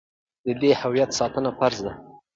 [0.45, 1.93] د دې هویت ساتنه فرض ده.